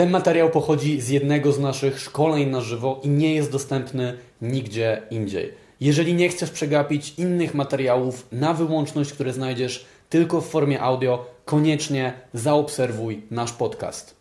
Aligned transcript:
Ten 0.00 0.10
materiał 0.10 0.50
pochodzi 0.50 1.00
z 1.00 1.08
jednego 1.08 1.52
z 1.52 1.58
naszych 1.58 2.00
szkoleń 2.00 2.48
na 2.48 2.60
żywo 2.60 3.00
i 3.02 3.08
nie 3.08 3.34
jest 3.34 3.52
dostępny 3.52 4.18
nigdzie 4.42 5.02
indziej. 5.10 5.54
Jeżeli 5.80 6.14
nie 6.14 6.28
chcesz 6.28 6.50
przegapić 6.50 7.14
innych 7.18 7.54
materiałów 7.54 8.26
na 8.32 8.54
wyłączność, 8.54 9.12
które 9.12 9.32
znajdziesz 9.32 9.86
tylko 10.08 10.40
w 10.40 10.48
formie 10.48 10.82
audio, 10.82 11.26
koniecznie 11.44 12.12
zaobserwuj 12.34 13.22
nasz 13.30 13.52
podcast. 13.52 14.16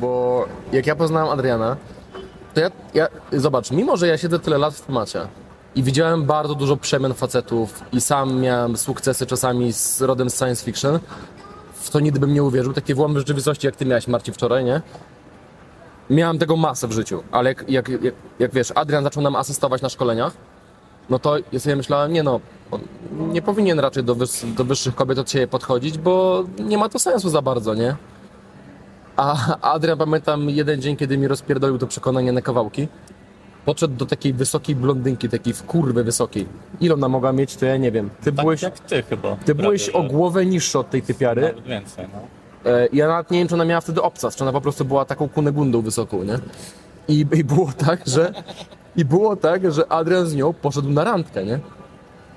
Bo 0.00 0.44
jak 0.72 0.86
ja 0.86 0.96
poznałem 0.96 1.28
Adriana, 1.28 1.76
to 2.54 2.60
ja, 2.60 2.70
ja, 2.94 3.08
zobacz, 3.32 3.70
mimo 3.70 3.96
że 3.96 4.08
ja 4.08 4.18
siedzę 4.18 4.38
tyle 4.38 4.58
lat 4.58 4.74
w 4.74 4.86
temacie 4.86 5.20
i 5.74 5.82
widziałem 5.82 6.24
bardzo 6.24 6.54
dużo 6.54 6.76
przemian 6.76 7.14
facetów 7.14 7.82
i 7.92 8.00
sam 8.00 8.40
miałem 8.40 8.76
sukcesy 8.76 9.26
czasami 9.26 9.72
z 9.72 10.00
rodem 10.00 10.30
z 10.30 10.38
science 10.38 10.64
fiction, 10.64 10.98
w 11.72 11.90
to 11.90 12.00
nigdy 12.00 12.20
bym 12.20 12.34
nie 12.34 12.42
uwierzył, 12.42 12.72
takie 12.72 12.94
włamy 12.94 13.18
rzeczywistości 13.18 13.66
jak 13.66 13.76
ty 13.76 13.86
miałeś 13.86 14.08
Marcin 14.08 14.34
wczoraj, 14.34 14.64
nie? 14.64 14.82
Miałem 16.10 16.38
tego 16.38 16.56
masę 16.56 16.88
w 16.88 16.92
życiu, 16.92 17.22
ale 17.32 17.50
jak, 17.50 17.64
jak, 17.70 17.88
jak, 17.88 18.14
jak 18.38 18.52
wiesz, 18.52 18.72
Adrian 18.74 19.04
zaczął 19.04 19.22
nam 19.22 19.36
asystować 19.36 19.82
na 19.82 19.88
szkoleniach, 19.88 20.32
no 21.10 21.18
to 21.18 21.36
ja 21.52 21.60
sobie 21.60 21.76
myślałem, 21.76 22.12
nie 22.12 22.22
no, 22.22 22.40
nie 23.32 23.42
powinien 23.42 23.78
raczej 23.80 24.04
do, 24.04 24.14
wys- 24.16 24.54
do 24.54 24.64
wyższych 24.64 24.94
kobiet 24.94 25.18
od 25.18 25.30
siebie 25.30 25.46
podchodzić, 25.48 25.98
bo 25.98 26.44
nie 26.58 26.78
ma 26.78 26.88
to 26.88 26.98
sensu 26.98 27.28
za 27.28 27.42
bardzo, 27.42 27.74
nie? 27.74 27.96
A 29.16 29.56
Adrian, 29.72 29.98
pamiętam 29.98 30.50
jeden 30.50 30.82
dzień, 30.82 30.96
kiedy 30.96 31.18
mi 31.18 31.28
rozpierdolił 31.28 31.78
to 31.78 31.86
przekonanie 31.86 32.32
na 32.32 32.40
kawałki. 32.42 32.88
Podszedł 33.64 33.94
do 33.94 34.06
takiej 34.06 34.32
wysokiej 34.32 34.76
blondynki, 34.76 35.28
takiej 35.28 35.52
w 35.54 35.62
kurwę 35.62 36.04
wysokiej. 36.04 36.46
Ile 36.80 36.94
ona 36.94 37.08
mogła 37.08 37.32
mieć, 37.32 37.56
to 37.56 37.66
ja 37.66 37.76
nie 37.76 37.90
wiem. 37.92 38.10
Ty 38.10 38.32
Tak 38.32 38.34
byłeś, 38.34 38.62
jak 38.62 38.78
ty 38.78 39.02
chyba. 39.02 39.36
ty 39.36 39.54
byłeś 39.54 39.88
o 39.88 40.02
głowę 40.02 40.46
niższy 40.46 40.78
od 40.78 40.90
tej 40.90 41.02
typiary. 41.02 41.42
Nawet 41.42 41.64
więcej, 41.64 42.06
no. 42.12 42.18
E, 42.66 42.88
Ja 42.92 43.08
nawet 43.08 43.30
nie 43.30 43.38
wiem, 43.38 43.48
czy 43.48 43.54
ona 43.54 43.64
miała 43.64 43.80
wtedy 43.80 44.02
obcas, 44.02 44.36
czy 44.36 44.44
ona 44.44 44.52
po 44.52 44.60
prostu 44.60 44.84
była 44.84 45.04
taką 45.04 45.28
kunegundą 45.28 45.80
wysoką, 45.82 46.24
nie? 46.24 46.38
I, 47.08 47.26
I 47.32 47.44
było 47.44 47.72
tak, 47.86 48.00
że 48.06 48.32
i 48.96 49.04
było 49.04 49.36
tak, 49.36 49.72
że 49.72 49.92
Adrian 49.92 50.26
z 50.26 50.34
nią 50.34 50.52
poszedł 50.52 50.90
na 50.90 51.04
randkę, 51.04 51.44
nie? 51.44 51.58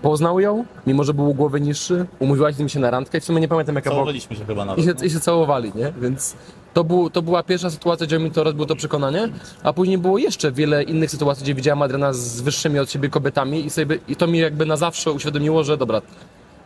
Poznał 0.02 0.40
ją, 0.40 0.66
mimo 0.88 1.03
że 1.03 1.14
był 1.14 1.30
o 1.31 1.34
głowę 1.34 1.59
niższy, 1.62 2.06
umówiła 2.20 2.50
się 2.52 2.56
z 2.56 2.59
nim 2.59 2.70
się 2.70 2.80
na 2.80 2.92
randkę 2.92 3.18
i 3.18 3.22
w 3.22 3.26
sumie 3.26 3.42
nie 3.42 3.48
pamiętam 3.48 3.76
jaka 3.76 3.90
była 3.90 3.96
Całowaliśmy 4.00 4.36
się 4.36 4.46
chyba 4.46 4.64
i 4.64 4.66
nawet. 4.66 4.86
się, 4.86 4.94
no. 5.00 5.03
i 5.06 5.09
się 5.09 5.20
całowali, 5.20 5.72
nie? 5.76 5.94
Więc 6.02 6.36
to, 6.73 6.84
był, 6.84 7.09
to 7.09 7.22
była 7.22 7.44
pierwsza 7.44 7.70
sytuacja, 7.70 8.08
gdzie 8.08 8.20
mi 8.20 8.31
to 8.31 8.44
rozbiło 8.44 8.66
to 8.66 8.76
przekonanie, 8.76 9.30
a 9.64 9.73
później 9.73 9.98
było 9.98 10.18
jeszcze 10.18 10.52
wiele 10.52 10.84
innych 10.84 11.12
sytuacji, 11.12 11.44
gdzie 11.44 11.56
widziałem 11.56 11.81
Adriana 11.81 12.14
z 12.14 12.42
wyższymi 12.42 12.80
od 12.80 12.92
siebie 12.92 13.09
kobietami 13.09 13.66
i, 13.66 13.70
sobie, 13.70 14.00
i 14.08 14.16
to 14.16 14.28
mi 14.28 14.40
jakby 14.40 14.66
na 14.66 14.78
zawsze 14.78 15.12
uświadomiło, 15.12 15.64
że 15.64 15.78
dobra, 15.78 16.02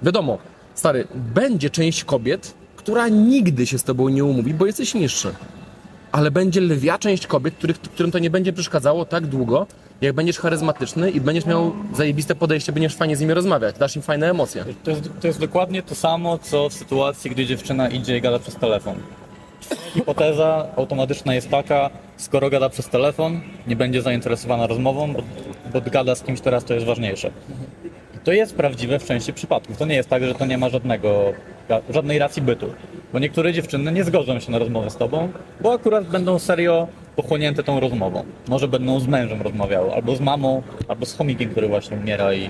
wiadomo, 0.01 0.37
stary, 0.75 1.07
będzie 1.15 1.69
część 1.69 2.03
kobiet, 2.03 2.53
która 2.89 3.07
nigdy 3.07 3.67
się 3.67 3.77
z 3.77 3.83
tobą 3.83 4.09
nie 4.09 4.23
umówi, 4.23 4.53
bo 4.53 4.65
jesteś 4.65 4.93
niższy. 4.93 5.33
Ale 6.11 6.31
będzie 6.31 6.61
lwia 6.61 6.97
część 6.97 7.27
kobiet, 7.27 7.55
których, 7.55 7.79
którym 7.81 8.11
to 8.11 8.19
nie 8.19 8.29
będzie 8.29 8.53
przeszkadzało 8.53 9.05
tak 9.05 9.27
długo, 9.27 9.67
jak 10.01 10.15
będziesz 10.15 10.37
charyzmatyczny 10.39 11.11
i 11.11 11.21
będziesz 11.21 11.45
miał 11.45 11.71
zajebiste 11.93 12.35
podejście, 12.35 12.71
będziesz 12.71 12.95
fajnie 12.95 13.15
z 13.15 13.21
nimi 13.21 13.33
rozmawiać, 13.33 13.75
dasz 13.77 13.95
im 13.95 14.01
fajne 14.01 14.29
emocje. 14.29 14.65
To 14.83 14.91
jest, 14.91 15.09
to 15.21 15.27
jest 15.27 15.39
dokładnie 15.39 15.83
to 15.83 15.95
samo, 15.95 16.37
co 16.37 16.69
w 16.69 16.73
sytuacji, 16.73 17.31
gdy 17.31 17.45
dziewczyna 17.45 17.89
idzie 17.89 18.17
i 18.17 18.21
gada 18.21 18.39
przez 18.39 18.55
telefon. 18.55 18.95
Hipoteza 19.93 20.67
automatyczna 20.75 21.35
jest 21.35 21.49
taka, 21.49 21.89
skoro 22.17 22.49
gada 22.49 22.69
przez 22.69 22.89
telefon, 22.89 23.41
nie 23.67 23.75
będzie 23.75 24.01
zainteresowana 24.01 24.67
rozmową, 24.67 25.13
bo, 25.13 25.21
bo 25.73 25.91
gada 25.91 26.15
z 26.15 26.23
kimś 26.23 26.41
teraz, 26.41 26.65
to 26.65 26.73
jest 26.73 26.85
ważniejsze. 26.85 27.31
I 28.15 28.19
to 28.23 28.31
jest 28.31 28.55
prawdziwe 28.55 28.99
w 28.99 29.05
części 29.05 29.33
przypadków. 29.33 29.77
To 29.77 29.85
nie 29.85 29.95
jest 29.95 30.09
tak, 30.09 30.23
że 30.23 30.35
to 30.35 30.45
nie 30.45 30.57
ma 30.57 30.69
żadnego, 30.69 31.33
żadnej 31.89 32.19
racji 32.19 32.41
bytu. 32.41 32.73
Bo 33.13 33.19
niektóre 33.19 33.53
dziewczyny 33.53 33.91
nie 33.91 34.03
zgodzą 34.03 34.39
się 34.39 34.51
na 34.51 34.59
rozmowę 34.59 34.89
z 34.89 34.97
tobą, 34.97 35.29
bo 35.61 35.73
akurat 35.73 36.07
będą 36.07 36.39
serio 36.39 36.87
pochłonięte 37.15 37.63
tą 37.63 37.79
rozmową. 37.79 38.23
Może 38.47 38.67
będą 38.67 38.99
z 38.99 39.07
mężem 39.07 39.41
rozmawiały, 39.41 39.93
albo 39.93 40.15
z 40.15 40.21
mamą, 40.21 40.63
albo 40.87 41.05
z 41.05 41.17
chomikiem, 41.17 41.49
który 41.49 41.67
właśnie 41.67 41.97
umiera 41.97 42.33
i 42.33 42.49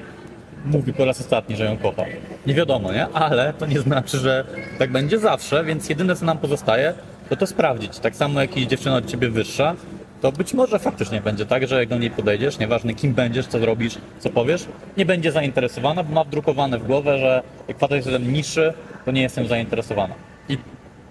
mówi 0.65 0.93
po 0.93 1.05
raz 1.05 1.21
ostatni, 1.21 1.55
że 1.55 1.65
ją 1.65 1.77
kocha. 1.77 2.03
Nie 2.47 2.53
wiadomo, 2.53 2.91
nie? 2.91 3.07
Ale 3.07 3.53
to 3.53 3.65
nie 3.65 3.79
znaczy, 3.79 4.17
że 4.17 4.45
tak 4.79 4.91
będzie 4.91 5.19
zawsze, 5.19 5.63
więc 5.63 5.89
jedyne 5.89 6.15
co 6.15 6.25
nam 6.25 6.37
pozostaje, 6.37 6.93
to 7.29 7.35
to 7.35 7.47
sprawdzić. 7.47 7.99
Tak 7.99 8.15
samo 8.15 8.41
jak 8.41 8.49
jeśli 8.49 8.67
dziewczyna 8.67 8.95
od 8.95 9.05
ciebie 9.05 9.29
wyższa, 9.29 9.75
to 10.21 10.31
być 10.31 10.53
może 10.53 10.79
faktycznie 10.79 11.21
będzie 11.21 11.45
tak, 11.45 11.67
że 11.67 11.79
jak 11.79 11.89
do 11.89 11.97
niej 11.97 12.11
podejdziesz, 12.11 12.59
nieważne 12.59 12.93
kim 12.93 13.13
będziesz, 13.13 13.47
co 13.47 13.59
zrobisz, 13.59 13.97
co 14.19 14.29
powiesz, 14.29 14.65
nie 14.97 15.05
będzie 15.05 15.31
zainteresowana, 15.31 16.03
bo 16.03 16.13
ma 16.13 16.23
wdrukowane 16.23 16.77
w 16.77 16.87
głowę, 16.87 17.19
że 17.19 17.43
jak 17.67 17.77
facet 17.77 18.05
jest 18.05 18.19
mnie 18.19 18.33
niższy, 18.33 18.73
to 19.05 19.11
nie 19.11 19.21
jestem 19.21 19.47
zainteresowana. 19.47 20.15
I 20.49 20.57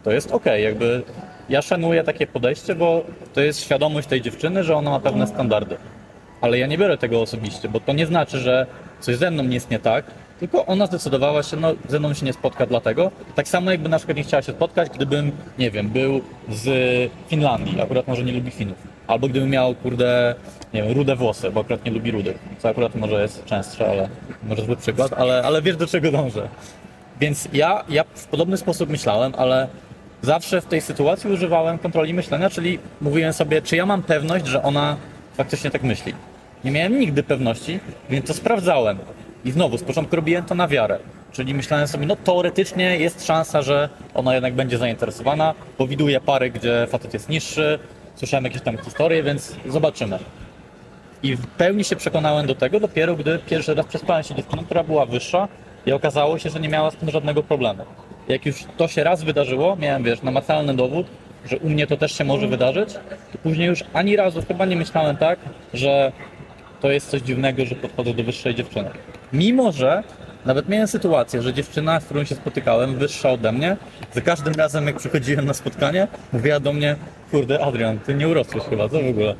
to 0.04 0.10
jest 0.10 0.32
okej, 0.32 0.64
jakby 0.64 1.02
ja 1.48 1.62
szanuję 1.62 2.04
takie 2.04 2.26
podejście, 2.26 2.74
bo 2.74 3.04
to 3.34 3.40
jest 3.40 3.60
świadomość 3.60 4.08
tej 4.08 4.20
dziewczyny, 4.20 4.64
że 4.64 4.76
ona 4.76 4.90
ma 4.90 5.00
pewne 5.00 5.26
standardy. 5.26 5.76
Ale 6.40 6.58
ja 6.58 6.66
nie 6.66 6.78
biorę 6.78 6.98
tego 6.98 7.22
osobiście, 7.22 7.68
bo 7.68 7.80
to 7.80 7.92
nie 7.92 8.06
znaczy, 8.06 8.38
że 8.38 8.66
coś 9.00 9.16
ze 9.16 9.30
mną 9.30 9.48
jest 9.48 9.70
nie 9.70 9.78
tak, 9.78 10.04
tylko 10.40 10.66
ona 10.66 10.86
zdecydowała 10.86 11.42
się, 11.42 11.56
no 11.56 11.74
ze 11.88 11.98
mną 11.98 12.14
się 12.14 12.26
nie 12.26 12.32
spotka 12.32 12.66
dlatego. 12.66 13.10
Tak 13.34 13.48
samo 13.48 13.70
jakby 13.70 13.88
na 13.88 13.96
przykład 13.96 14.16
nie 14.16 14.22
chciała 14.22 14.42
się 14.42 14.52
spotkać, 14.52 14.88
gdybym, 14.90 15.32
nie 15.58 15.70
wiem, 15.70 15.88
był 15.88 16.20
z 16.48 16.68
Finlandii, 17.28 17.80
akurat 17.80 18.08
może 18.08 18.24
nie 18.24 18.32
lubi 18.32 18.50
Finów. 18.50 18.97
Albo 19.08 19.28
gdybym 19.28 19.50
miał, 19.50 19.74
kurde, 19.74 20.34
nie 20.74 20.82
wiem, 20.82 20.92
rude 20.92 21.16
włosy, 21.16 21.50
bo 21.50 21.60
akurat 21.60 21.84
nie 21.84 21.90
lubi 21.90 22.10
rudych. 22.10 22.38
Co 22.58 22.68
akurat 22.68 22.94
może 22.94 23.22
jest 23.22 23.44
częstsze, 23.44 23.90
ale 23.90 24.08
może 24.42 24.64
zły 24.64 24.76
przykład, 24.76 25.12
ale, 25.12 25.42
ale 25.42 25.62
wiesz 25.62 25.76
do 25.76 25.86
czego 25.86 26.12
dążę. 26.12 26.48
Więc 27.20 27.48
ja, 27.52 27.84
ja 27.88 28.04
w 28.14 28.26
podobny 28.26 28.56
sposób 28.56 28.90
myślałem, 28.90 29.32
ale 29.38 29.68
zawsze 30.22 30.60
w 30.60 30.66
tej 30.66 30.80
sytuacji 30.80 31.32
używałem 31.32 31.78
kontroli 31.78 32.14
myślenia, 32.14 32.50
czyli 32.50 32.78
mówiłem 33.00 33.32
sobie, 33.32 33.62
czy 33.62 33.76
ja 33.76 33.86
mam 33.86 34.02
pewność, 34.02 34.46
że 34.46 34.62
ona 34.62 34.96
faktycznie 35.34 35.70
tak 35.70 35.82
myśli. 35.82 36.14
Nie 36.64 36.70
miałem 36.70 37.00
nigdy 37.00 37.22
pewności, 37.22 37.80
więc 38.10 38.26
to 38.26 38.34
sprawdzałem. 38.34 38.98
I 39.44 39.50
znowu, 39.50 39.78
z 39.78 39.82
początku 39.82 40.16
robiłem 40.16 40.44
to 40.44 40.54
na 40.54 40.68
wiarę. 40.68 40.98
Czyli 41.32 41.54
myślałem 41.54 41.88
sobie, 41.88 42.06
no 42.06 42.16
teoretycznie 42.16 42.98
jest 42.98 43.26
szansa, 43.26 43.62
że 43.62 43.88
ona 44.14 44.34
jednak 44.34 44.54
będzie 44.54 44.78
zainteresowana, 44.78 45.54
bo 45.78 45.86
widuję 45.86 46.20
pary, 46.20 46.50
gdzie 46.50 46.86
facet 46.90 47.14
jest 47.14 47.28
niższy, 47.28 47.78
słyszałem 48.18 48.44
jakieś 48.44 48.62
tam 48.62 48.78
historie, 48.78 49.22
więc 49.22 49.56
zobaczymy. 49.66 50.18
I 51.22 51.36
w 51.36 51.46
pełni 51.46 51.84
się 51.84 51.96
przekonałem 51.96 52.46
do 52.46 52.54
tego 52.54 52.80
dopiero, 52.80 53.16
gdy 53.16 53.38
pierwszy 53.38 53.74
raz 53.74 53.86
przespałem 53.86 54.22
się 54.22 54.34
dziewczyną, 54.34 54.64
która 54.64 54.84
była 54.84 55.06
wyższa 55.06 55.48
i 55.86 55.92
okazało 55.92 56.38
się, 56.38 56.50
że 56.50 56.60
nie 56.60 56.68
miała 56.68 56.90
z 56.90 56.96
tym 56.96 57.10
żadnego 57.10 57.42
problemu. 57.42 57.84
Jak 58.28 58.46
już 58.46 58.56
to 58.76 58.88
się 58.88 59.04
raz 59.04 59.22
wydarzyło, 59.22 59.76
miałem, 59.76 60.04
wiesz, 60.04 60.22
namacalny 60.22 60.74
dowód, 60.74 61.06
że 61.44 61.58
u 61.58 61.68
mnie 61.68 61.86
to 61.86 61.96
też 61.96 62.18
się 62.18 62.24
może 62.24 62.48
wydarzyć, 62.48 62.92
to 63.32 63.38
później 63.42 63.68
już 63.68 63.84
ani 63.92 64.16
razu 64.16 64.42
chyba 64.48 64.66
nie 64.66 64.76
myślałem 64.76 65.16
tak, 65.16 65.38
że 65.74 66.12
to 66.80 66.90
jest 66.90 67.10
coś 67.10 67.22
dziwnego, 67.22 67.64
że 67.64 67.74
podchodzę 67.74 68.14
do 68.14 68.24
wyższej 68.24 68.54
dziewczyny. 68.54 68.90
Mimo, 69.32 69.72
że 69.72 70.02
nawet 70.48 70.68
miałem 70.68 70.88
sytuację, 70.88 71.42
że 71.42 71.54
dziewczyna, 71.54 72.00
z 72.00 72.04
którą 72.04 72.24
się 72.24 72.34
spotykałem, 72.34 72.94
wyższa 72.94 73.30
ode 73.30 73.52
mnie, 73.52 73.76
za 74.12 74.20
każdym 74.20 74.54
razem 74.54 74.86
jak 74.86 74.96
przychodziłem 74.96 75.46
na 75.46 75.54
spotkanie, 75.54 76.08
mówiła 76.32 76.60
do 76.60 76.72
mnie, 76.72 76.96
kurde 77.30 77.64
Adrian, 77.64 77.98
ty 77.98 78.14
nie 78.14 78.28
urosłeś 78.28 78.64
chyba, 78.64 78.88
co 78.88 79.02
w 79.02 79.08
ogóle? 79.08 79.34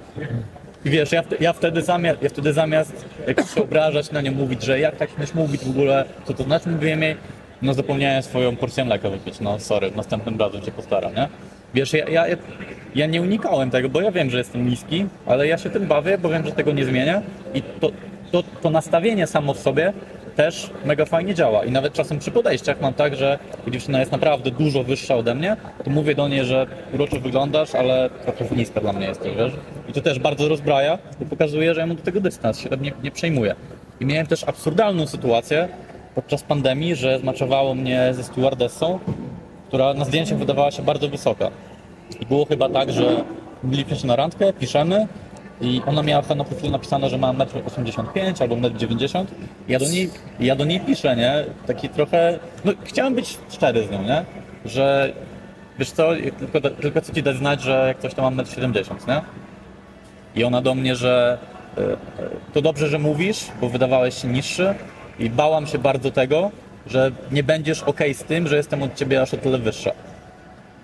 I 0.84 0.91
wiesz, 0.91 1.12
ja, 1.12 1.22
ja, 1.41 1.52
wtedy 1.52 1.82
zamiast, 1.82 2.22
ja 2.22 2.28
wtedy 2.28 2.52
zamiast 2.52 3.04
jakoś 3.26 3.54
się 3.54 3.62
obrażać 3.62 4.10
na 4.10 4.20
nią, 4.20 4.32
mówić, 4.32 4.62
że 4.62 4.80
jak 4.80 4.96
tak 4.96 5.10
śmiesz 5.10 5.34
mówić 5.34 5.64
w 5.64 5.70
ogóle, 5.70 6.04
co 6.24 6.34
to 6.34 6.42
znaczy, 6.42 6.69
mówiłem 6.69 7.02
jej, 7.02 7.16
no 7.62 7.75
zapomniałem 7.75 8.22
swoją 8.22 8.56
porcję 8.56 8.84
mleka 8.84 9.10
wypić, 9.10 9.40
no 9.40 9.58
sorry, 9.58 9.90
następnym 9.96 10.40
razem 10.40 10.62
się 10.62 10.70
postaram, 10.70 11.14
nie? 11.14 11.28
Wiesz, 11.75 11.92
ja, 11.92 12.08
ja, 12.08 12.25
ja 12.94 13.06
nie 13.06 13.22
unikałem 13.22 13.70
tego, 13.70 13.88
bo 13.88 14.00
ja 14.00 14.12
wiem, 14.12 14.30
że 14.30 14.38
jestem 14.38 14.69
niski, 14.69 15.06
ale 15.26 15.46
ja 15.46 15.58
się 15.58 15.70
tym 15.70 15.86
bawię, 15.86 16.19
bo 16.19 16.28
wiem, 16.28 16.46
że 16.46 16.52
tego 16.52 16.72
nie 16.72 16.84
zmienię 16.84 17.22
i 17.54 17.62
to, 17.62 17.90
to, 18.32 18.42
to 18.62 18.70
nastawienie 18.70 19.26
samo 19.26 19.54
w 19.54 19.58
sobie 19.58 19.92
też 20.38 20.71
mega 20.84 21.04
fajnie 21.04 21.34
działa 21.34 21.65
i 21.65 21.71
nawet 21.71 21.93
czasem 21.93 22.19
przy 22.19 22.31
podejściach 22.31 22.81
mam 22.81 22.94
tak, 22.94 23.16
że 23.16 23.38
dziewczyna 23.69 24.00
jest 24.00 24.12
naprawdę 24.12 24.50
dużo 24.50 24.84
wyższa 24.84 25.15
ode 25.15 25.34
mnie, 25.34 25.56
to 25.84 25.91
mówię 25.91 26.15
do 26.15 26.28
niej, 26.28 26.44
że 26.44 26.66
uroczo 26.94 27.21
wyglądasz, 27.21 27.75
ale 27.75 28.10
trochę 28.37 28.56
niska 28.56 28.81
dla 28.81 28.93
mnie 28.93 29.06
jesteś, 29.06 29.37
wiesz? 29.37 29.52
I 29.88 29.93
to 29.93 30.00
też 30.00 30.19
bardzo 30.19 30.49
rozbraja 30.49 30.99
i 31.20 31.25
pokazuje, 31.25 31.75
że 31.75 31.81
ja 31.81 31.87
mam 31.87 31.96
do 31.96 32.02
tego 32.02 32.20
dystans, 32.20 32.58
się 32.58 32.69
tym 32.69 32.82
nie, 32.82 32.93
nie 33.02 33.11
przejmuję. 33.11 33.55
I 34.00 34.06
miałem 34.06 34.26
też 34.26 34.44
absurdalną 34.44 35.06
sytuację 35.06 35.69
podczas 36.14 36.43
pandemii, 36.43 36.94
że 36.94 37.19
zmaczowało 37.19 37.75
mnie 37.75 38.11
ze 38.14 38.25
stewardessą, 38.25 38.99
która 39.69 39.94
na 39.94 40.05
zdjęciach 40.05 40.38
wydawała 40.38 40.70
się 40.70 40.82
bardzo 40.82 41.08
wysoka. 41.08 41.50
I 42.20 42.26
było 42.26 42.44
chyba 42.44 42.69
tak, 42.69 42.93
że 42.93 43.25
byliśmy 43.62 43.96
się 43.96 44.06
na 44.06 44.17
randkę, 44.17 44.52
piszemy 44.52 45.06
i 45.60 45.82
ona 45.87 46.02
miała 46.02 46.34
na 46.37 46.44
profilu 46.44 46.72
napisane, 46.72 47.08
że 47.08 47.19
ma 47.19 47.32
1,85 47.32 48.05
m 48.14 48.34
albo 48.40 48.56
1,90 48.56 49.19
m. 49.19 49.26
Ja 49.69 49.78
do 49.78 49.88
niej, 49.88 50.10
ja 50.40 50.56
do 50.56 50.64
niej 50.64 50.81
piszę, 50.81 51.16
nie? 51.16 51.44
Taki 51.66 51.88
trochę, 51.88 52.38
no 52.64 52.72
chciałem 52.84 53.14
być 53.14 53.38
szczery 53.50 53.87
z 53.87 53.90
nią, 53.90 54.02
nie? 54.02 54.25
Że 54.64 55.12
wiesz 55.78 55.90
co, 55.90 56.10
tylko, 56.38 56.70
tylko 56.70 57.00
chcę 57.00 57.12
ci 57.12 57.22
dać 57.22 57.37
znać, 57.37 57.62
że 57.62 57.84
jak 57.88 57.99
coś 57.99 58.14
to 58.14 58.22
mam 58.22 58.37
1,70 58.37 58.90
m, 58.90 58.99
nie? 59.08 59.20
I 60.40 60.44
ona 60.44 60.62
do 60.62 60.75
mnie, 60.75 60.96
że 60.96 61.38
e, 61.78 61.81
e, 61.82 61.96
to 62.55 62.62
dobrze, 62.62 62.88
że 62.88 62.99
mówisz, 62.99 63.44
bo 63.60 63.69
wydawałeś 63.69 64.22
się 64.22 64.28
niższy 64.28 64.75
i 65.19 65.31
bałam 65.31 65.66
się 65.66 65.78
bardzo 65.78 66.10
tego, 66.10 66.50
że 66.87 67.12
nie 67.31 67.43
będziesz 67.43 67.82
ok 67.82 68.00
z 68.12 68.25
tym, 68.25 68.49
że 68.49 68.56
jestem 68.56 68.82
od 68.82 68.94
ciebie 68.94 69.22
aż 69.22 69.34
o 69.34 69.37
tyle 69.37 69.58
wyższa. 69.58 69.90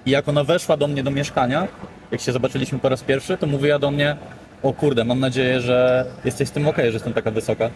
I 0.07 0.11
jak 0.11 0.29
ona 0.29 0.45
weszła 0.45 0.77
do 0.77 0.89
mnie 0.89 1.03
do 1.03 1.11
mieszkania, 1.11 1.69
jak 2.11 2.21
się 2.21 2.33
zobaczyliśmy 2.33 2.79
po 2.79 2.89
raz 2.89 3.03
pierwszy, 3.03 3.37
to 3.37 3.47
mówiła 3.47 3.79
do 3.79 3.91
mnie, 3.91 4.17
o 4.65 4.73
kurde, 4.73 5.05
mam 5.05 5.21
nadzieję, 5.21 5.61
że 5.61 6.07
jesteś 6.25 6.49
z 6.49 6.53
tym 6.53 6.69
okej, 6.69 6.87
że 6.87 6.93
jestem 6.93 7.13
taka 7.13 7.31
wysoka. 7.31 7.71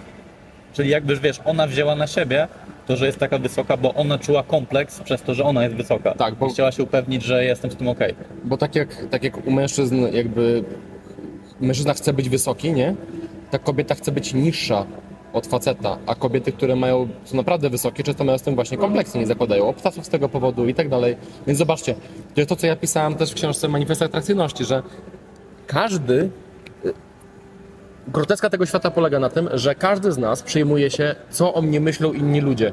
Czyli 0.72 0.90
jakby, 0.90 1.16
wiesz, 1.16 1.40
ona 1.44 1.66
wzięła 1.66 1.94
na 1.94 2.06
siebie 2.06 2.48
to, 2.86 2.96
że 2.96 3.06
jest 3.06 3.18
taka 3.18 3.38
wysoka, 3.38 3.76
bo 3.76 3.94
ona 3.94 4.18
czuła 4.18 4.42
kompleks 4.42 5.00
przez 5.00 5.22
to, 5.22 5.34
że 5.34 5.44
ona 5.44 5.64
jest 5.64 5.76
wysoka. 5.76 6.14
Tak, 6.14 6.34
bo- 6.34 6.46
I 6.46 6.50
chciała 6.50 6.72
się 6.72 6.82
upewnić, 6.82 7.22
że 7.22 7.44
jestem 7.44 7.70
z 7.70 7.76
tym 7.76 7.88
okej. 7.88 8.14
Bo 8.44 8.56
tak 8.56 8.74
jak, 8.74 9.06
tak 9.10 9.22
jak 9.24 9.46
u 9.46 9.50
mężczyzn 9.50 10.06
jakby 10.12 10.64
mężczyzna 11.60 11.94
chce 11.94 12.12
być 12.12 12.28
wysoki, 12.28 12.72
nie? 12.72 12.94
Tak 13.50 13.62
kobieta 13.62 13.94
chce 13.94 14.12
być 14.12 14.34
niższa 14.34 14.86
od 15.32 15.46
faceta, 15.46 15.98
a 16.06 16.14
kobiety, 16.14 16.52
które 16.52 16.76
mają, 16.76 17.08
są 17.24 17.36
naprawdę 17.36 17.70
wysokie, 17.70 18.02
często 18.02 18.24
mają 18.24 18.38
z 18.38 18.42
tym 18.42 18.54
właśnie 18.54 18.78
kompleksy, 18.78 19.18
nie 19.18 19.26
zakładają 19.26 19.68
obcasów 19.68 20.06
z 20.06 20.08
tego 20.08 20.28
powodu 20.28 20.68
i 20.68 20.74
tak 20.74 20.88
dalej. 20.88 21.16
Więc 21.46 21.58
zobaczcie, 21.58 21.94
to 22.34 22.40
jest 22.40 22.48
to, 22.48 22.56
co 22.56 22.66
ja 22.66 22.76
pisałem 22.76 23.14
też 23.14 23.30
w 23.30 23.34
książce 23.34 23.68
Manifest 23.68 24.02
Atrakcyjności, 24.02 24.64
że 24.64 24.82
każdy 25.66 26.30
groteska 28.12 28.50
tego 28.50 28.66
świata 28.66 28.90
polega 28.90 29.18
na 29.18 29.30
tym, 29.30 29.48
że 29.52 29.74
każdy 29.74 30.12
z 30.12 30.18
nas 30.18 30.42
przejmuje 30.42 30.90
się, 30.90 31.14
co 31.30 31.54
o 31.54 31.62
mnie 31.62 31.80
myślą 31.80 32.12
inni 32.12 32.40
ludzie. 32.40 32.72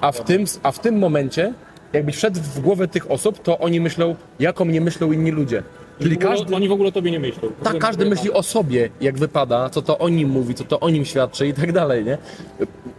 A 0.00 0.12
w 0.12 0.20
tym, 0.24 0.44
a 0.62 0.72
w 0.72 0.78
tym 0.78 0.98
momencie, 0.98 1.52
jakbyś 1.92 2.16
wszedł 2.16 2.40
w 2.40 2.60
głowę 2.60 2.88
tych 2.88 3.10
osób, 3.10 3.42
to 3.42 3.58
oni 3.58 3.80
myślą, 3.80 4.14
jak 4.40 4.60
o 4.60 4.64
mnie 4.64 4.80
myślą 4.80 5.12
inni 5.12 5.30
ludzie. 5.30 5.62
Czyli 5.98 6.14
W 6.14 6.18
ogóle- 6.18 6.36
każdy, 6.36 6.54
Oni 6.56 6.68
w 6.68 6.72
ogóle 6.72 6.88
o 6.88 6.92
tobie 6.92 7.10
nie 7.10 7.20
myślą. 7.20 7.48
tak, 7.62 7.78
każdy 7.78 8.06
myśli 8.06 8.32
o 8.32 8.42
sobie, 8.42 8.88
jak 9.00 9.18
wypada, 9.18 9.70
co 9.70 9.82
to 9.82 9.98
o 9.98 10.08
nim 10.08 10.28
mówi, 10.28 10.54
co 10.54 10.64
to 10.64 10.80
o 10.80 10.90
nim 10.90 11.04
świadczy 11.04 11.46
i 11.46 11.52
tak 11.54 11.72
dalej, 11.72 12.04
nie? 12.04 12.18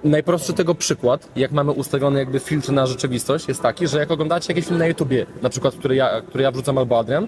Najprostszy 0.03 0.53
tego 0.53 0.75
przykład, 0.75 1.27
jak 1.35 1.51
mamy 1.51 1.71
ustawiony 1.71 2.19
jakby 2.19 2.39
filtr 2.39 2.71
na 2.71 2.85
rzeczywistość, 2.85 3.47
jest 3.47 3.61
taki, 3.61 3.87
że 3.87 3.99
jak 3.99 4.11
oglądacie 4.11 4.53
jakiś 4.53 4.65
film 4.67 4.79
na 4.79 4.87
YouTubie, 4.87 5.25
na 5.41 5.49
przykład, 5.49 5.75
który 5.75 5.95
ja, 5.95 6.21
który 6.27 6.43
ja 6.43 6.51
wrzucam 6.51 6.77
albo 6.77 6.99
Adrian, 6.99 7.27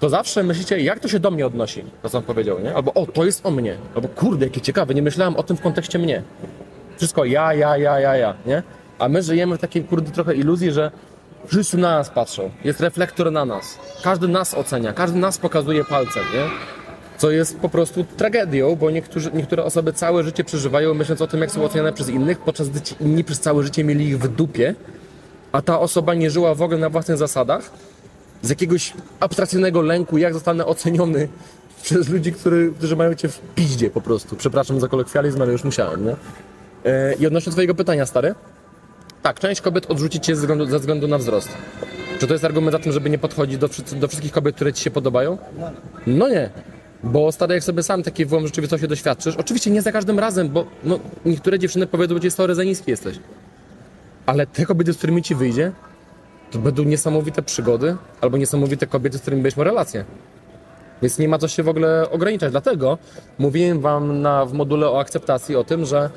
to 0.00 0.08
zawsze 0.08 0.42
myślicie, 0.42 0.80
jak 0.80 1.00
to 1.00 1.08
się 1.08 1.20
do 1.20 1.30
mnie 1.30 1.46
odnosi, 1.46 1.84
to 2.02 2.10
co 2.10 2.18
on 2.18 2.24
powiedział, 2.24 2.60
nie? 2.60 2.74
Albo 2.74 2.94
o, 2.94 3.06
to 3.06 3.24
jest 3.24 3.46
o 3.46 3.50
mnie, 3.50 3.76
albo 3.94 4.08
kurde, 4.08 4.46
jakie 4.46 4.60
ciekawe, 4.60 4.94
nie 4.94 5.02
myślałem 5.02 5.36
o 5.36 5.42
tym 5.42 5.56
w 5.56 5.60
kontekście 5.60 5.98
mnie. 5.98 6.22
Wszystko 6.96 7.24
ja, 7.24 7.54
ja, 7.54 7.76
ja, 7.76 8.00
ja, 8.00 8.16
ja, 8.16 8.34
nie? 8.46 8.62
A 8.98 9.08
my 9.08 9.22
żyjemy 9.22 9.58
w 9.58 9.60
takiej 9.60 9.84
kurde 9.84 10.10
trochę 10.10 10.34
iluzji, 10.34 10.72
że 10.72 10.90
wszyscy 11.46 11.78
na 11.78 11.98
nas 11.98 12.10
patrzą, 12.10 12.50
jest 12.64 12.80
reflektor 12.80 13.32
na 13.32 13.44
nas, 13.44 13.78
każdy 14.02 14.28
nas 14.28 14.54
ocenia, 14.54 14.92
każdy 14.92 15.18
nas 15.18 15.38
pokazuje 15.38 15.84
palcem, 15.84 16.24
nie? 16.34 16.44
Co 17.18 17.30
jest 17.30 17.58
po 17.58 17.68
prostu 17.68 18.04
tragedią, 18.16 18.76
bo 18.76 18.90
niektóre 19.34 19.64
osoby 19.64 19.92
całe 19.92 20.24
życie 20.24 20.44
przeżywają 20.44 20.94
myśląc 20.94 21.22
o 21.22 21.26
tym, 21.26 21.40
jak 21.40 21.50
są 21.50 21.64
oceniane 21.64 21.92
przez 21.92 22.08
innych, 22.08 22.38
podczas 22.38 22.68
gdy 22.68 22.80
ci 22.80 22.94
inni 23.00 23.24
przez 23.24 23.40
całe 23.40 23.62
życie 23.62 23.84
mieli 23.84 24.08
ich 24.08 24.18
w 24.18 24.28
dupie, 24.28 24.74
a 25.52 25.62
ta 25.62 25.80
osoba 25.80 26.14
nie 26.14 26.30
żyła 26.30 26.54
w 26.54 26.62
ogóle 26.62 26.78
na 26.78 26.90
własnych 26.90 27.16
zasadach, 27.16 27.70
z 28.42 28.48
jakiegoś 28.50 28.92
abstrakcyjnego 29.20 29.82
lęku, 29.82 30.18
jak 30.18 30.34
zostanę 30.34 30.66
oceniony 30.66 31.28
przez 31.82 32.08
ludzi, 32.08 32.32
który, 32.32 32.72
którzy 32.78 32.96
mają 32.96 33.14
cię 33.14 33.28
w 33.28 33.40
piździe 33.54 33.90
po 33.90 34.00
prostu. 34.00 34.36
Przepraszam 34.36 34.80
za 34.80 34.88
kolokwializm, 34.88 35.42
ale 35.42 35.52
już 35.52 35.64
musiałem, 35.64 36.06
nie? 36.06 36.16
E, 36.84 37.14
I 37.14 37.26
odnośnie 37.26 37.52
twojego 37.52 37.74
pytania, 37.74 38.06
stary, 38.06 38.34
tak, 39.22 39.40
część 39.40 39.60
kobiet 39.60 39.90
odrzuci 39.90 40.20
cię 40.20 40.36
ze 40.36 40.40
względu, 40.40 40.66
ze 40.66 40.78
względu 40.78 41.08
na 41.08 41.18
wzrost. 41.18 41.48
Czy 42.18 42.26
to 42.26 42.32
jest 42.32 42.44
argument 42.44 42.72
za 42.72 42.78
tym, 42.78 42.92
żeby 42.92 43.10
nie 43.10 43.18
podchodzić 43.18 43.58
do, 43.58 43.68
do 43.96 44.08
wszystkich 44.08 44.32
kobiet, 44.32 44.56
które 44.56 44.72
ci 44.72 44.84
się 44.84 44.90
podobają? 44.90 45.38
No 46.06 46.28
nie. 46.28 46.50
Bo 47.04 47.32
stary, 47.32 47.54
jak 47.54 47.64
sobie 47.64 47.82
sam 47.82 48.02
takiej 48.02 48.26
włam 48.26 48.46
rzeczywistości 48.46 48.88
doświadczysz, 48.88 49.36
oczywiście 49.36 49.70
nie 49.70 49.82
za 49.82 49.92
każdym 49.92 50.18
razem, 50.18 50.48
bo 50.48 50.66
no, 50.84 51.00
niektóre 51.24 51.58
dziewczyny 51.58 51.86
powiedzą 51.86 52.20
ci, 52.20 52.30
sorry, 52.30 52.54
za 52.54 52.64
niski 52.64 52.90
jesteś. 52.90 53.18
Ale 54.26 54.46
te 54.46 54.66
kobiety, 54.66 54.92
z 54.92 54.96
którymi 54.96 55.22
ci 55.22 55.34
wyjdzie, 55.34 55.72
to 56.50 56.58
będą 56.58 56.82
niesamowite 56.82 57.42
przygody 57.42 57.96
albo 58.20 58.36
niesamowite 58.36 58.86
kobiety, 58.86 59.18
z 59.18 59.20
którymi 59.20 59.42
będziesz 59.42 59.56
miał 59.56 59.64
relacje. 59.64 60.04
Więc 61.02 61.18
nie 61.18 61.28
ma 61.28 61.38
co 61.38 61.48
się 61.48 61.62
w 61.62 61.68
ogóle 61.68 62.10
ograniczać. 62.10 62.50
Dlatego 62.50 62.98
mówiłem 63.38 63.80
wam 63.80 64.22
na, 64.22 64.46
w 64.46 64.52
module 64.52 64.90
o 64.90 65.00
akceptacji 65.00 65.56
o 65.56 65.64
tym, 65.64 65.84
że 65.84 66.10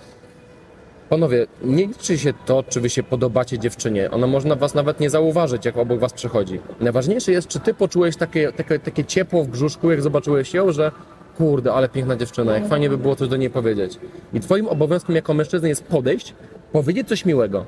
panowie, 1.10 1.48
nie 1.64 1.88
liczy 1.88 2.18
się 2.18 2.34
to, 2.46 2.64
czy 2.64 2.82
wy 2.82 2.90
się 2.90 3.04
podobacie 3.04 3.60
dziewczynie. 3.60 4.12
Ona 4.12 4.28
można 4.28 4.56
was 4.56 4.74
nawet 4.74 5.00
nie 5.00 5.10
zauważyć, 5.10 5.66
jak 5.66 5.78
obok 5.78 6.00
was 6.00 6.14
przechodzi. 6.14 6.60
Najważniejsze 6.80 7.32
jest, 7.32 7.48
czy 7.48 7.60
ty 7.60 7.74
poczułeś 7.74 8.18
takie, 8.18 8.52
takie, 8.52 8.80
takie 8.80 9.06
ciepło 9.06 9.44
w 9.44 9.48
brzuszku, 9.48 9.92
jak 9.92 10.02
zobaczyłeś 10.02 10.54
ją, 10.54 10.72
że 10.72 10.92
kurde, 11.38 11.74
ale 11.74 11.90
piękna 11.90 12.16
dziewczyna, 12.16 12.54
jak 12.54 12.68
fajnie 12.68 12.90
by 12.90 12.98
było 12.98 13.16
coś 13.16 13.28
do 13.28 13.38
niej 13.38 13.50
powiedzieć. 13.50 14.00
I 14.34 14.40
twoim 14.40 14.68
obowiązkiem 14.68 15.16
jako 15.16 15.34
mężczyzny 15.34 15.70
jest 15.70 15.84
podejść, 15.84 16.34
powiedzieć 16.72 17.08
coś 17.08 17.26
miłego 17.26 17.66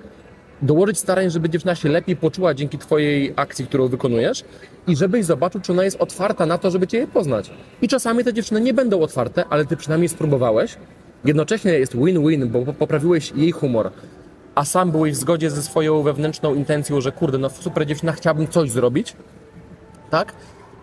dołożyć 0.62 1.00
starań, 1.00 1.30
żeby 1.30 1.50
dziewczyna 1.50 1.75
się 1.75 1.90
lepiej 1.90 2.16
poczuła 2.16 2.54
dzięki 2.54 2.78
Twojej 2.78 3.34
akcji, 3.36 3.68
którą 3.68 3.88
wykonujesz 3.88 4.44
i 4.88 4.96
żebyś 4.96 5.25
zobaczył, 5.25 5.62
czy 5.62 5.72
ona 5.72 5.84
jest 5.84 6.02
otwarta 6.02 6.46
na 6.46 6.57
to, 6.57 6.72
żeby 6.72 6.88
Cię 6.88 7.07
poznać. 7.07 7.52
I 7.81 7.88
czasami 7.88 8.24
te 8.24 8.34
dziewczyny 8.34 8.62
nie 8.62 8.74
będą 8.74 9.02
otwarte, 9.02 9.46
ale 9.50 9.66
Ty 9.66 9.78
przynajmniej 9.78 10.10
spróbowałeś. 10.10 10.78
Jednocześnie 11.25 11.72
jest 11.72 11.98
win-win, 11.98 12.50
bo 12.50 12.74
poprawiłeś 12.74 13.34
jej 13.36 13.52
humor, 13.52 13.92
a 14.56 14.66
sam 14.66 14.92
byłeś 14.92 15.13
w 15.13 15.16
zgodzie 15.16 15.50
ze 15.50 15.62
swoją 15.62 16.02
wewnętrzną 16.02 16.56
intencją, 16.56 17.02
że 17.02 17.12
kurde, 17.12 17.38
no 17.38 17.50
super 17.50 17.86
dziewczyna, 17.86 18.12
chciałabym 18.12 18.48
coś 18.48 18.72
zrobić, 18.72 19.16
tak? 20.10 20.34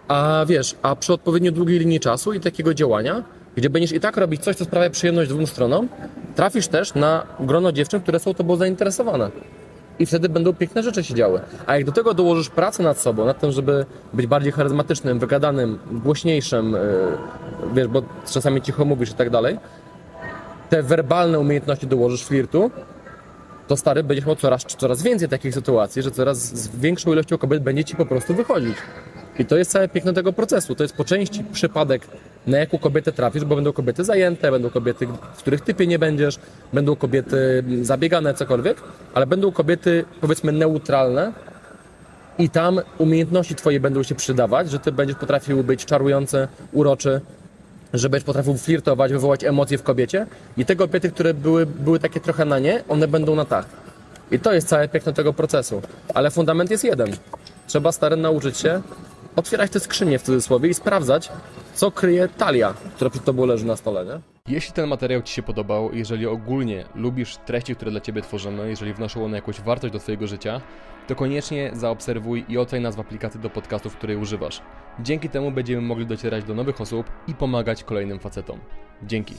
A 0.09 0.45
wiesz, 0.49 0.77
a 0.83 0.97
przy 0.97 1.13
odpowiednio 1.13 1.53
długiej 1.53 1.79
linii 1.79 2.01
czasu 2.01 2.33
i 2.33 2.41
takiego 2.41 2.75
działania, 2.75 3.23
gdzie 3.57 3.71
będziesz 3.71 3.93
i 3.93 4.01
tak 4.01 4.17
robić 4.17 4.43
coś, 4.43 4.57
co 4.57 4.65
sprawia 4.65 4.91
przyjemność 4.91 5.31
dwóm 5.31 5.47
stronom, 5.47 5.89
trafisz 6.35 6.69
też 6.69 6.95
na 6.95 7.27
grono 7.41 7.73
dziewczyn, 7.73 8.01
które 8.01 8.19
są 8.19 8.35
tobą 8.35 8.57
zainteresowane. 8.57 9.31
I 10.03 10.07
wtedy 10.07 10.29
będą 10.29 10.53
piękne 10.53 10.83
rzeczy 10.83 11.05
się 11.05 11.15
działy. 11.15 11.41
A 11.67 11.77
jak 11.77 11.85
do 11.85 11.93
tego 11.93 12.15
dołożysz 12.15 12.49
pracę 12.49 12.83
nad 12.83 12.99
sobą, 12.99 13.25
nad 13.25 13.41
tym, 13.41 13.53
żeby 13.53 13.87
być 14.13 14.27
bardziej 14.27 14.53
charyzmatycznym, 14.53 15.19
wygadanym, 15.19 15.79
głośniejszym, 15.93 16.73
yy, 16.73 16.79
wiesz, 17.75 17.89
bo 17.89 18.03
czasami 18.31 18.63
cicho 18.63 18.85
mówisz 18.85 19.11
i 19.11 19.15
tak 19.15 19.31
dalej, 19.31 19.59
te 20.71 20.83
werbalne 20.83 21.39
umiejętności 21.39 21.87
dołożysz 21.87 22.25
flirtu, 22.25 22.71
to 23.69 23.77
stary 23.77 24.03
będziesz 24.03 24.27
miał 24.27 24.37
coraz, 24.37 24.63
coraz 24.63 25.03
więcej 25.03 25.29
takich 25.29 25.55
sytuacji, 25.55 26.03
że 26.03 26.11
coraz 26.11 26.39
z 26.39 26.77
większą 26.77 27.13
ilością 27.13 27.39
kobiet 27.39 27.63
będzie 27.63 27.85
ci 27.85 27.97
po 27.97 28.07
prostu 28.07 28.35
wychodzić. 28.35 28.77
I 29.39 29.45
to 29.45 29.57
jest 29.57 29.71
całe 29.71 29.89
piękno 29.89 30.13
tego 30.13 30.33
procesu. 30.33 30.75
To 30.75 30.85
jest 30.85 30.97
po 30.97 31.05
części 31.05 31.45
przypadek, 31.45 32.03
na 32.47 32.59
jaką 32.59 32.79
kobietę 32.79 33.13
trafisz, 33.13 33.45
bo 33.45 33.55
będą 33.55 33.73
kobiety 33.73 34.05
zajęte, 34.05 34.51
będą 34.51 34.71
kobiety, 34.71 35.07
w 35.35 35.39
których 35.39 35.61
typie 35.61 35.87
nie 35.87 35.99
będziesz, 35.99 36.39
będą 36.73 36.97
kobiety 36.97 37.65
zabiegane, 37.83 38.35
cokolwiek, 38.35 38.77
ale 39.15 39.27
będą 39.27 39.53
kobiety, 39.53 40.05
powiedzmy, 40.21 40.53
neutralne, 40.53 41.33
i 42.39 42.51
tam 42.51 42.81
umiejętności 42.99 43.55
twoje 43.55 43.81
będą 43.81 44.03
się 44.03 44.15
przydawać, 44.15 44.71
że 44.71 44.79
ty 44.79 44.93
będziesz 44.93 45.17
potrafił 45.17 45.65
być 45.65 45.85
czarujący, 45.85 46.49
uroczy, 46.73 47.21
że 47.95 48.09
będziesz 48.09 48.27
potrafił 48.27 48.59
flirtować, 48.59 49.13
wywołać 49.13 49.45
emocje 49.45 49.79
w 49.79 49.83
kobiecie 49.83 50.27
i 50.57 50.65
te 50.65 50.77
kobiety, 50.77 51.11
które 51.11 51.35
były, 51.35 51.67
były 51.67 51.99
takie 51.99 52.21
trochę 52.21 52.45
na 52.45 52.59
nie, 52.59 52.85
one 52.89 53.09
będą 53.09 53.35
na 53.35 53.45
tak. 53.45 53.67
I 54.31 54.39
to 54.39 54.53
jest 54.53 54.69
całe 54.69 54.89
piękno 54.89 55.13
tego 55.13 55.33
procesu. 55.33 55.83
Ale 56.15 56.31
fundament 56.31 56.71
jest 56.71 56.85
jeden. 56.85 57.09
Trzeba 57.67 57.93
stary 57.93 58.17
nauczyć 58.17 58.59
się 58.59 58.83
otwierać 59.37 59.71
te 59.71 59.81
skrzynie 59.81 60.19
w 60.19 60.23
cudzysłowie 60.23 60.69
i 60.69 60.75
sprawdzać, 60.75 61.33
co 61.75 61.91
kryje 61.91 62.29
talia, 62.29 62.75
która 62.95 63.11
przed 63.11 63.25
tobą 63.25 63.47
leży 63.47 63.67
na 63.67 63.77
stole, 63.77 64.05
nie? 64.05 64.21
Jeśli 64.49 64.73
ten 64.73 64.89
materiał 64.89 65.23
Ci 65.23 65.35
się 65.35 65.43
podobał, 65.43 65.91
jeżeli 65.93 66.27
ogólnie 66.27 66.85
lubisz 66.95 67.37
treści, 67.37 67.77
które 67.77 67.91
dla 67.91 68.01
Ciebie 68.01 68.23
tworzymy, 68.23 68.69
jeżeli 68.69 68.95
wnoszą 68.95 69.25
one 69.25 69.37
jakąś 69.37 69.61
wartość 69.61 69.93
do 69.93 69.99
Twojego 69.99 70.27
życia, 70.27 70.61
to 71.09 71.15
koniecznie 71.15 71.71
zaobserwuj 71.75 72.45
i 72.49 72.59
oceń 72.59 72.83
nas 72.83 72.97
w 72.97 73.01
aplikacji 73.01 73.41
do 73.41 73.51
podcastów, 73.51 73.97
której 73.97 74.17
używasz. 74.17 74.61
Dzięki 75.01 75.29
temu 75.29 75.51
będziemy 75.51 75.83
mogli 75.83 76.07
docierać 76.07 76.45
do 76.45 76.55
nowych 76.55 76.81
osób 76.81 77.07
i 77.29 77.35
pomagać 77.35 77.85
kolejnym 77.85 78.19
facetom. 78.19 78.59
Dzięki. 79.03 79.35